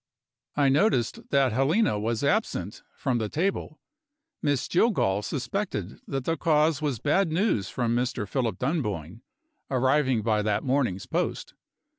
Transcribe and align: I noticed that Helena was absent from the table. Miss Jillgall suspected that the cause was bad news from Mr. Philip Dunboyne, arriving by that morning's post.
I 0.57 0.69
noticed 0.69 1.29
that 1.29 1.51
Helena 1.51 1.99
was 1.99 2.23
absent 2.23 2.81
from 2.95 3.19
the 3.19 3.29
table. 3.29 3.77
Miss 4.41 4.67
Jillgall 4.67 5.21
suspected 5.23 5.99
that 6.07 6.23
the 6.23 6.35
cause 6.37 6.81
was 6.81 6.97
bad 6.97 7.31
news 7.31 7.69
from 7.69 7.95
Mr. 7.95 8.27
Philip 8.27 8.57
Dunboyne, 8.57 9.21
arriving 9.69 10.23
by 10.23 10.41
that 10.41 10.63
morning's 10.63 11.05
post. 11.05 11.53